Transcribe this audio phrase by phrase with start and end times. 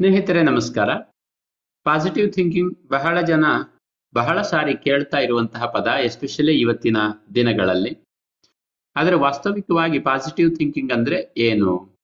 [0.00, 0.88] ಸ್ನೇಹಿತರೆ, ನಮಸ್ಕಾರ.
[1.84, 3.44] Positive thinking ಬಹಳ ಜನ
[4.14, 6.96] ಬಹಳ ಸಾರಿ ಕೇಳ್ತಾ ಇರುವಂತಹ ಪದ ಎಸ್ಪೆಷಲಿ ಇವತ್ತಿನ
[7.34, 7.98] ದಿನಗಳಲ್ಲಿ.
[8.96, 11.98] ಆದರೆ ವಾಸ್ತವಿಕವಾಗಿ ಪಾಸಿಟಿವ್ ಥಿಂಕಿಂಗ್ ಅಂದ್ರೆ ಏನು?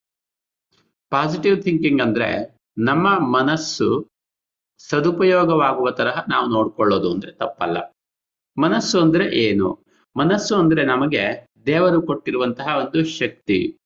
[1.11, 4.09] ಪಾಸಿಟಿವ್ ಥಿಂಕಿಂಗ್ ಅಂದ್ರೆ ನಮ್ಮ ಮನಸ್ಸು
[4.79, 7.97] ಸದುಪಯೋಗವಾಗುವ ತರಹ ನಾವು ನೋಡ್ಕೊಳ್ಳೋದು ಅಂದ್ರೆ ತಪ್ಪಲ್ಲ.
[8.59, 9.85] ಮನಸ್ಸು ಅಂದ್ರೆ ಏನು?
[10.17, 13.77] ಮನಸ್ಸು ಅಂದ್ರೆ ನಮಗೆ ದೇವರು ಕೊಟ್ಟಿರುವಂತಹ ಒಂದು ಶಕ್ತಿ.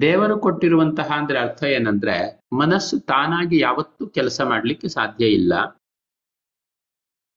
[0.00, 5.54] ದೇವರು ಕೊಟ್ಟಿರುವಂತಹ ಅಂದ್ರೆ ಅರ್ಥ ಏನಂದ್ರೆ ಮನಸ್ಸು ತಾನಾಗಿ ಯಾವತ್ತೂ ಕೆಲಸ ಮಾಡಲಿಕ್ಕೆ ಸಾಧ್ಯ ಇಲ್ಲ.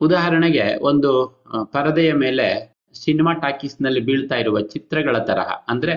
[0.01, 1.11] ಉದಾಹರಣೆಗೆ ಒಂದು
[1.73, 2.47] ಪರದೆಯ ಮೇಲೆ
[2.95, 5.49] ಸಿನಿಮಾ ಟಾಕೀಸ್ನಲ್ಲಿ ಬೀಳ್ತಾ ಇರುವ ಚಿತ್ರಗಳ ತರಹ.
[5.71, 5.93] ಅಂದ್ರೆ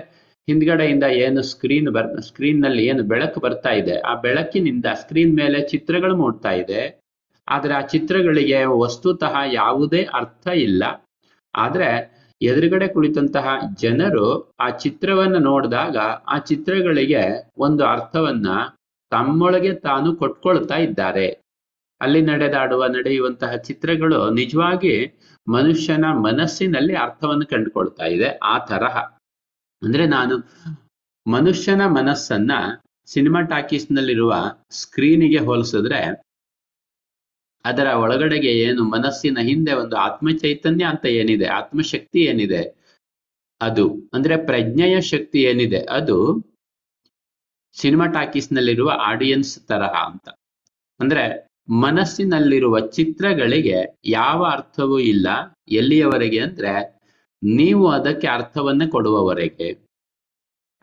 [0.48, 6.52] ಹಿಂದ್ಗಡೆಯಿಂದ ಏನು ಸ್ಕ್ರೀನ್ ಬರ್ ಸ್ಕ್ರೀನ್ನಲ್ಲಿ ಏನು ಬೆಳಕು ಬರ್ತಾ ಇದೆ, ಆ ಬೆಳಕಿನಿಂದ ಸ್ಕ್ರೀನ್ ಮೇಲೆ ಚಿತ್ರಗಳು ಮೂಡ್ತಾ
[6.62, 6.82] ಇದೆ.
[7.48, 10.82] ಆದ್ರೆ ಆ ಚಿತ್ರಗಳಿಗೆ ವಸ್ತುತಃ ಯಾವುದೇ ಅರ್ಥ ಇಲ್ಲ.
[11.54, 11.88] ಆದ್ರೆ
[12.40, 13.48] ಎದುರುಗಡೆ ಕುಳಿತಂತಹ
[13.82, 14.26] ಜನರು
[14.60, 15.96] ಆ ಚಿತ್ರವನ್ನು ನೋಡಿದಾಗ
[16.34, 17.22] ಆ ಚಿತ್ರಗಳಿಗೆ
[17.66, 18.48] ಒಂದು ಅರ್ಥವನ್ನ
[19.12, 21.26] ತಮ್ಮೊಳಗೆ ತಾನು ಕೊಟ್ಕೊಳ್ತಾ ಇದ್ದಾರೆ.
[22.00, 24.94] ಅಲ್ಲಿ ನಡೆದಾಡುವ, ನಡೆಯುವಂತಹ ಚಿತ್ರಗಳು ನಿಜವಾಗಿ
[25.46, 28.96] ಮನುಷ್ಯನ ಮನಸ್ಸಿನಲ್ಲಿ ಅರ್ಥವನ್ನು ಕಂಡುಕೊಳ್ತಾ ಇದೆ, ಆ ತರಹ.
[29.82, 30.36] ಅಂದ್ರೆ ನಾನು
[31.26, 32.52] ಮನುಷ್ಯನ ಮನಸ್ಸನ್ನ
[33.06, 34.32] ಸಿನಿಮಾ ಟಾಕೀಸ್ ನಲ್ಲಿರುವ
[34.70, 36.00] ಸ್ಕ್ರೀನಿಗೆ ಹೋಲಿಸಿದ್ರೆ
[37.64, 42.62] ಅದರ ಒಳಗಡೆಗೆ ಏನು ಮನಸ್ಸಿನ ಹಿಂದೆ ಒಂದು ಆತ್ಮ ಚೈತನ್ಯ ಅಂತ ಏನಿದೆ, ಆತ್ಮಶಕ್ತಿ ಏನಿದೆ,
[43.60, 43.86] ಅದು.
[44.12, 46.16] ಅಂದ್ರೆ ಪ್ರಜ್ಞೆಯ ಶಕ್ತಿ ಏನಿದೆ, ಅದು
[47.74, 50.28] ಸಿನಿಮಾ ಟಾಕೀಸ್ ನಲ್ಲಿರುವ ಆಡಿಯನ್ಸ್ ತರಹ ಅಂತ.
[51.00, 55.28] ಅಂದ್ರೆ ಮನಸ್ಸಿನಲ್ಲಿರುವ ಚಿತ್ರಗಳಿಗೆ ಯಾವ ಅರ್ಥವೂ ಇಲ್ಲ,
[55.68, 57.00] ಎಲ್ಲಿಯವರೆಗೆ ಅಂದ್ರೆ
[57.42, 59.68] ನೀವು ಅದಕ್ಕೆ ಅರ್ಥವನ್ನ ಕೊಡುವವರೆಗೆ.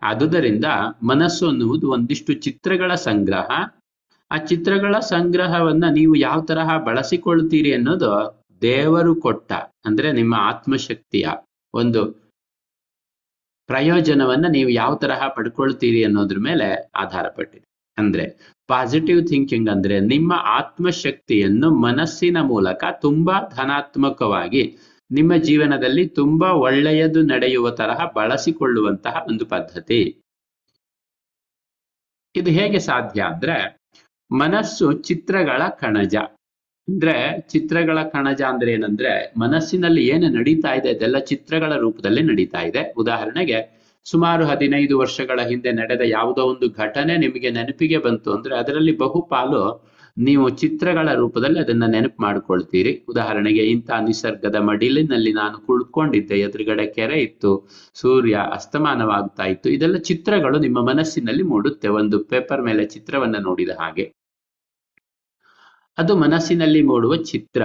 [0.02, 0.64] ಆದುದರಿಂದ
[1.02, 3.48] ಮನಸ್ಸು ಅನ್ನುವುದು ಒಂದಿಷ್ಟು ಚಿತ್ರಗಳ ಸಂಗ್ರಹ.
[4.30, 8.10] ಆ ಚಿತ್ರಗಳ ಸಂಗ್ರಹವನ್ನ ನೀವು ಯಾವ ತರಹ ಬಳಸಿಕೊಳ್ತೀರಿ ಅನ್ನೋದು
[8.62, 9.52] ದೇವರು ಕೊಟ್ಟ,
[9.84, 11.28] ಅಂದ್ರೆ ನಿಮ್ಮ ಆತ್ಮಶಕ್ತಿಯ
[11.74, 12.19] ಒಂದು
[13.70, 17.66] ಪ್ರಯೋಜನವನ್ನ ನೀವು ಯಾವ ತರಹ ಪಡ್ಕೊಳ್ತೀರಿ ಅನ್ನೋದ್ರ ಮೇಲೆ ಆಧಾರ ಪಟ್ಟಿದೆ
[17.98, 18.24] ಅಂದ್ರೆ
[18.68, 24.62] ಪಾಸಿಟಿವ್ ಥಿಂಕಿಂಗ್ ಅಂದ್ರೆ ನಿಮ್ಮ ಆತ್ಮಶಕ್ತಿಯನ್ನು ಮನಸ್ಸಿನ ಮೂಲಕ ತುಂಬಾ ಧನಾತ್ಮಕವಾಗಿ
[25.10, 30.00] ನಿಮ್ಮ ಜೀವನದಲ್ಲಿ ತುಂಬಾ ಒಳ್ಳೆಯದು ನಡೆಯುವ ತರಹ ಬಳಸಿಕೊಳ್ಳುವಂತಹ ಒಂದು ಪದ್ಧತಿ.
[32.34, 33.56] ಇದು ಹೇಗೆ ಸಾಧ್ಯ ಅಂದ್ರೆ
[34.30, 36.16] ಮನಸ್ಸು ಚಿತ್ರಗಳ ಕಣಜ.
[36.90, 42.94] ಅಂದ್ರೆ ಚಿತ್ರಗಳ ಕಣಜ ಅಂದ್ರೆ ಏನಂದ್ರೆ ಮನಸ್ಸಿನಲ್ಲಿ ಏನು ನಡೀತಾ ಇದೆ ಅದೆಲ್ಲ ಚಿತ್ರಗಳ ರೂಪದಲ್ಲಿ ನಡೀತಾ ಇದೆ.
[42.96, 43.58] ಉದಾಹರಣೆಗೆ
[44.06, 49.62] ಸುಮಾರು ಹದಿನೈದು ವರ್ಷಗಳ ಹಿಂದೆ ನಡೆದ ಯಾವುದೋ ಒಂದು ಘಟನೆ ನಿಮಗೆ ನೆನಪಿಗೆ ಬಂತು ಅಂದ್ರೆ ಅದರಲ್ಲಿ ಬಹುಪಾಲು
[50.18, 53.04] ನೀವು ಚಿತ್ರಗಳ ರೂಪದಲ್ಲಿ ಅದನ್ನ ನೆನಪು ಮಾಡ್ಕೊಳ್ತೀರಿ.
[53.08, 60.80] ಉದಾಹರಣೆಗೆ ಇಂಥ ನಿಸರ್ಗದ ಮಡಿಲಿನಲ್ಲಿ ನಾನು ಕುಳ್ಕೊಂಡಿದ್ದೆ ಎದುರುಗಡೆ ಕೆರೆ ಇತ್ತು, ಸೂರ್ಯ ಅಸ್ತಮಾನವಾಗ್ತಾ ಇತ್ತು, ಇದೆಲ್ಲ ಚಿತ್ರಗಳು ನಿಮ್ಮ
[60.88, 61.88] ಮನಸ್ಸಿನಲ್ಲಿ ಮೂಡುತ್ತೆ.
[61.88, 64.06] ಒಂದು ಪೇಪರ್ ಮೇಲೆ ಚಿತ್ರವನ್ನ ನೋಡಿದ ಹಾಗೆ.
[66.00, 67.62] ಅದು ಮನಸ್ಸಿನಲ್ಲಿ ಮೂಡುವ ಚಿತ್ರ.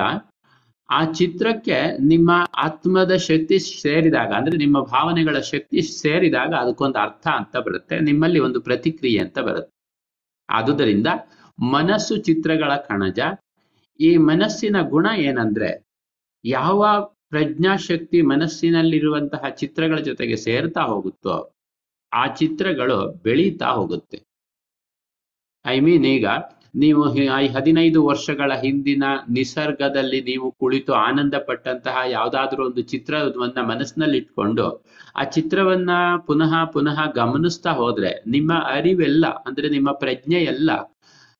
[0.89, 7.99] ಆ ಚಿತ್ರಕ್ಕೆ ನಿಮ್ಮ ಆತ್ಮದ ಶಕ್ತಿ ಸೇರಿದಾಗ, ಅಂದ್ರೆ ನಿಮ್ಮ ಭಾವನೆಗಳ ಶಕ್ತಿ ಸೇರಿದಾಗ ಅದಕ್ಕೊಂದು ಅರ್ಥ ಅಂತ ಬರುತ್ತೆ,
[7.99, 9.73] ನಿಮ್ಮಲ್ಲಿ ಒಂದು ಪ್ರತಿಕ್ರಿಯೆ ಅಂತ ಬರುತ್ತೆ.
[10.49, 11.07] ಆದುದರಿಂದ
[11.59, 13.19] ಮನಸ್ಸು ಚಿತ್ರಗಳ ಕಣಜ.
[13.99, 15.69] ಈ ಮನಸ್ಸಿನ ಗುಣ ಏನಂದ್ರೆ,
[16.45, 16.79] ಯಾವ
[17.29, 21.51] ಪ್ರಜ್ಞಾಶಕ್ತಿ ಮನಸ್ಸಿನಲ್ಲಿರುವಂತಹ ಚಿತ್ರಗಳ ಜೊತೆಗೆ ಸೇರ್ತಾ ಹೋಗುತ್ತೋ,
[22.13, 24.19] ಆ ಚಿತ್ರಗಳು ಬೆಳೀತಾ ಹೋಗುತ್ತೆ.
[25.65, 26.25] ಐ ಮೀನ್ ಈಗ
[26.75, 34.65] ನೀವು ಈ ಹದಿನೈದು ವರ್ಷಗಳ ಹಿಂದಿನ ನಿಸರ್ಗದಲ್ಲಿ ನೀವು ಕುಳಿತು ಆನಂದ ಪಟ್ಟಂತಹ ಯಾವುದಾದ್ರೂ ಒಂದು ಚಿತ್ರವನ್ನ ಮನಸ್ಸಿನಲ್ಲಿ ಇಟ್ಕೊಂಡು
[35.15, 35.91] ಆ ಚಿತ್ರವನ್ನ
[36.27, 40.71] ಪುನಃ ಪುನಃ ಗಮನಿಸ್ತಾ ಹೋದ್ರೆ ನಿಮ್ಮ ಅರಿವೆಲ್ಲ, ಅಂದ್ರೆ ನಿಮ್ಮ ಪ್ರಜ್ಞೆ ಎಲ್ಲ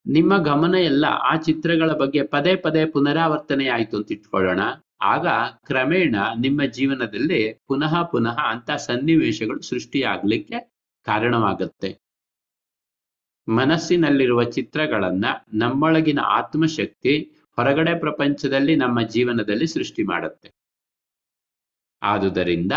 [0.06, 4.60] ನಿಮ್ಮ ಗಮನ ಎಲ್ಲ ಆ ಚಿತ್ರಗಳ ಬಗ್ಗೆ ಪದೇ ಪದೇ ಪುನರಾವರ್ತನೆ ಆಯ್ತು ಅಂತ ಇಟ್ಕೊಳ್ಳೋಣ.
[5.02, 5.26] ಆಗ
[5.66, 10.58] ಕ್ರಮೇಣ ನಿಮ್ಮ ಜೀವನದಲ್ಲಿ ಪುನಃ ಪುನಃ ಅಂತ ಸನ್ನಿವೇಶಗಳು ಸೃಷ್ಟಿಯಾಗ್ಲಿಕ್ಕೆ
[11.06, 11.90] ಕಾರಣವಾಗುತ್ತೆ.
[13.48, 15.24] ಮನಸ್ಸಿನಲ್ಲಿರುವ ಚಿತ್ರಗಳನ್ನ
[15.54, 17.14] ನಮ್ಮೊಳಗಿನ ಆತ್ಮಶಕ್ತಿ
[17.58, 20.48] ಹೊರಗಡೆ ಪ್ರಪಂಚದಲ್ಲಿ ನಮ್ಮ ಜೀವನದಲ್ಲಿ ಸೃಷ್ಟಿ ಮಾಡುತ್ತೆ.
[22.02, 22.72] ಆದುದರಿಂದ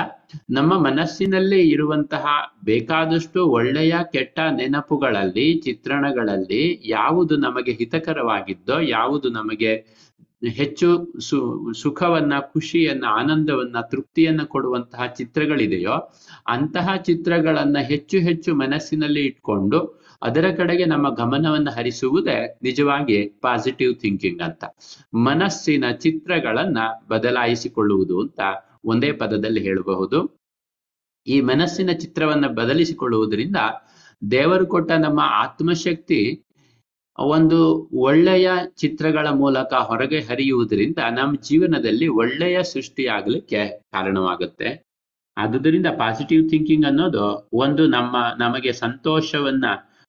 [0.50, 2.26] ನಮ್ಮ ಮನಸ್ಸಿನಲ್ಲಿ ಇರುವಂತಹ
[2.64, 9.86] ಬೇಕಾದಷ್ಟು ಒಳ್ಳೆಯ, ಕೆಟ್ಟ ನೆನಪುಗಳಲ್ಲಿ, ಚಿತ್ರಣಗಳಲ್ಲಿ ಯಾವುದು ನಮಗೆ ಹಿತಕರವಾಗಿದ್ದೋ, ಯಾವುದು ನಮಗೆ
[10.42, 11.38] ಹೆಚ್ಚು ಸು,
[11.74, 15.96] ಸುಖವನ್ನ, ಖುಷಿಯನ್ನ, ಆನಂದವನ್ನ, ತೃಪ್ತಿಯನ್ನ ಕೊಡುವಂತಹ ಚಿತ್ರಗಳಿದೆಯೋ
[16.48, 19.80] ಅಂತಹ ಚಿತ್ರಗಳನ್ನ ಹೆಚ್ಚು ಹೆಚ್ಚು ಮನಸ್ಸಿನಲ್ಲಿ ಇಟ್ಕೊಂಡು
[20.22, 24.64] ಅದರ ಕಡೆಗೆ ನಮ್ಮ ಗಮನವನ್ನು ಹರಿಸುವುದೇ ನಿಜವಾಗಿ ಪಾಸಿಟಿವ್ ಥಿಂಕಿಂಗ್ ಅಂತ.
[25.14, 26.78] ಮನಸ್ಸಿನ ಚಿತ್ರಗಳನ್ನ
[27.08, 28.40] ಬದಲಾಯಿಸಿಕೊಳ್ಳುವುದು ಅಂತ
[28.86, 30.40] ಒಂದೇ ಪದದಲ್ಲಿ ಹೇಳಬಹುದು.
[31.28, 33.58] ಈ ಮನಸ್ಸಿನ ಚಿತ್ರವನ್ನ ಬದಲಿಸಿಕೊಳ್ಳುವುದರಿಂದ
[34.32, 36.49] ದೇವರು ಕೊಟ್ಟ ನಮ್ಮ ಆತ್ಮಶಕ್ತಿ
[37.28, 44.90] ಒಂದು ಒಳ್ಳೆಯ ಚಿತ್ರಗಳ ಮೂಲಕ ಹೊರಗೆ ಹರಿಯುವುದರಿಂದ ನಮ್ಮ ಜೀವನದಲ್ಲಿ ಒಳ್ಳೆಯ ಸೃಷ್ಟಿಯಾಗಲಿಕ್ಕೆ ಕಾರಣವಾಗುತ್ತೆ.
[45.38, 49.66] ಆದುದರಿಂದ ಪಾಸಿಟಿವ್ ಥಿಂಕಿಂಗ್ ಅನ್ನೋದು ಒಂದು ನಮ್ಮ, ನಮಗೆ ಸಂತೋಷವನ್ನ,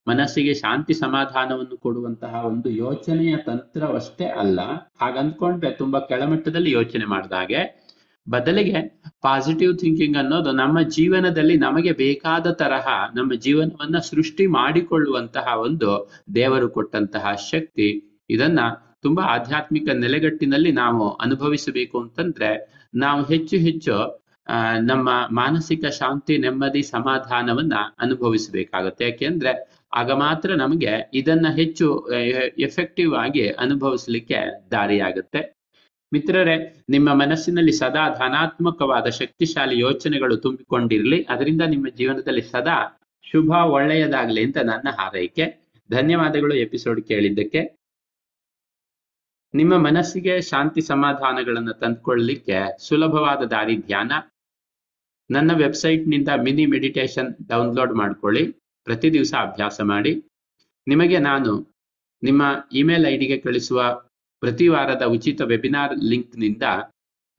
[0.07, 4.59] ಮನಸ್ಸಿಗೆ ಶಾಂತಿ ಸಮಾಧಾನವನ್ನು ಕೊಡುವಂತಹ ಒಂದು ಯೋಚನೆಯ ತಂತ್ರವಷ್ಟೇ ಅಲ್ಲ.
[5.01, 7.91] ಹಾಗಂದ್ಕೊಂಡ್ರೆ ತುಂಬಾ ಕೆಳಮಟ್ಟದಲ್ಲಿ ಯೋಚನೆ ಮಾಡಿದ ಹಾಗೆ
[8.29, 16.69] ಬದಲಿಗೆ ಪಾಸಿಟಿವ್ ಥಿಂಕಿಂಗ್ ಅನ್ನೋದು ನಮ್ಮ ಜೀವನದಲ್ಲಿ ನಮಗೆ ಬೇಕಾದ ತರಹ, ನಮ್ಮ ಜೀವನವನ್ನ ಸೃಷ್ಟಿ ಮಾಡಿಕೊಳ್ಳುವಂತಹ ಒಂದು ದೇವರು
[16.69, 18.19] ಕೊಟ್ಟಂತಹ ಶಕ್ತಿ.
[18.29, 18.59] ಇದನ್ನ
[19.01, 22.49] ತುಂಬಾ ಆಧ್ಯಾತ್ಮಿಕ ನೆಲೆಗಟ್ಟಿನಲ್ಲಿ ನಾವು ಅನುಭವಿಸಬೇಕು ಅಂತಂದ್ರೆ,
[22.95, 23.95] ನಾವು ಹೆಚ್ಚು ಹೆಚ್ಚು
[24.81, 29.05] ನಮ್ಮ ಮಾನಸಿಕ ಶಾಂತಿ, ನೆಮ್ಮದಿ, ಸಮಾಧಾನವನ್ನ ಅನುಭವಿಸಬೇಕಾಗುತ್ತೆ.
[29.05, 29.51] ಯಾಕೆಂದ್ರೆ,
[29.93, 31.87] ಆಗ ಮಾತ್ರ ನಮಗೆ ಇದನ್ನ ಹೆಚ್ಚು
[32.59, 34.39] ಎಫೆಕ್ಟಿವ್ ಆಗಿ ಅನುಭವಿಸ್ಲಿಕ್ಕೆ
[34.71, 35.60] ದಾರಿಯಾಗುತ್ತೆ.
[36.13, 41.23] ಮಿತ್ರರೇ, ನಿಮ್ಮ ಮನಸ್ಸಿನಲ್ಲಿ ಸದಾ ಧನಾತ್ಮಕವಾದ ಶಕ್ತಿಶಾಲಿ ಯೋಚನೆಗಳು ತುಂಬಿಕೊಂಡಿರಲಿ.
[41.23, 45.71] ಅದರಿಂದ ನಿಮ್ಮ ಜೀವನದಲ್ಲಿ ಸದಾ ಶುಭ ಒಳ್ಳೆಯದಾಗಲಿ ಅಂತ ನನ್ನ ಹಾರೈಕೆ.
[45.91, 47.77] ಧನ್ಯವಾದಗಳು ಎಪಿಸೋಡ್ ಕೇಳಿದ್ದಕ್ಕೆ.
[49.53, 54.11] ನಿಮ್ಮ ಮನಸ್ಸಿಗೆ ಶಾಂತಿ ಸಮಾಧಾನಗಳನ್ನು ತಂದುಕೊಳ್ಳಲಿಕ್ಕೆ ಸುಲಭವಾದ ದಾರಿ ಧ್ಯಾನ.
[55.31, 58.51] ನನ್ನ ವೆಬ್ಸೈಟ್ನಿಂದ ಮಿನಿ ಮೆಡಿಟೇಷನ್ ಡೌನ್ಲೋಡ್ ಮಾಡ್ಕೊಳ್ಳಿ.
[58.83, 60.23] ಪ್ರತಿ ದಿವಸ ಅಭ್ಯಾಸ ಮಾಡಿ.
[60.87, 61.75] ನಿಮಗೆ ನಾನು
[62.23, 62.41] ನಿಮ್ಮ
[62.71, 64.03] ಇಮೇಲ್ ಐಡಿಗೆ ಡಿಗೆ ಕಳಿಸುವ
[64.43, 66.65] ಪ್ರತಿ ವಾರದ ಉಚಿತ ವೆಬಿನಾರ್ ಲಿಂಕ್ನಿಂದ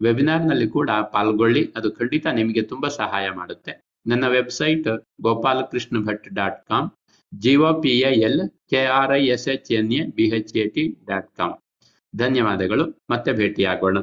[0.03, 1.63] ವೆಬಿನಾರ್ನಲ್ಲಿ ಕೂಡ ಪಾಲ್ಗೊಳ್ಳಿ.
[1.77, 3.73] ಅದು ಖಂಡಿತ ನಿಮಗೆ ತುಂಬಾ ಸಹಾಯ ಮಾಡುತ್ತೆ.
[4.07, 4.89] ನನ್ನ website
[5.21, 6.89] Gopalakrishna Bhat dot com
[7.33, 7.93] G O P
[8.29, 8.41] L
[8.71, 11.55] K R I S H N A B H A T dot com.
[12.15, 12.85] ಧನ್ಯವಾದಗಳು.
[13.11, 13.99] ಮತ್ತೆ ಭೇಟಿಯಾಗೋಣ.